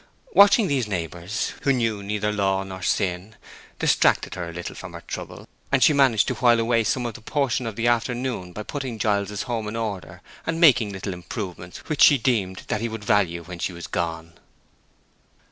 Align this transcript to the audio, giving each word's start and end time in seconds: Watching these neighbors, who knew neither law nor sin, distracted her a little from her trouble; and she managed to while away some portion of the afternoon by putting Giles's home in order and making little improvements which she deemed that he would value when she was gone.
Watching 0.33 0.65
these 0.67 0.87
neighbors, 0.87 1.53
who 1.61 1.71
knew 1.71 2.01
neither 2.01 2.31
law 2.31 2.63
nor 2.63 2.81
sin, 2.81 3.35
distracted 3.77 4.33
her 4.33 4.49
a 4.49 4.51
little 4.51 4.73
from 4.73 4.93
her 4.93 5.01
trouble; 5.01 5.47
and 5.71 5.83
she 5.83 5.93
managed 5.93 6.27
to 6.29 6.33
while 6.33 6.59
away 6.59 6.83
some 6.83 7.03
portion 7.13 7.67
of 7.67 7.75
the 7.75 7.85
afternoon 7.85 8.51
by 8.51 8.63
putting 8.63 8.97
Giles's 8.97 9.43
home 9.43 9.67
in 9.67 9.75
order 9.75 10.23
and 10.43 10.59
making 10.59 10.91
little 10.91 11.13
improvements 11.13 11.87
which 11.87 12.01
she 12.01 12.17
deemed 12.17 12.63
that 12.67 12.81
he 12.81 12.89
would 12.89 13.03
value 13.03 13.43
when 13.43 13.59
she 13.59 13.73
was 13.73 13.85
gone. 13.85 14.33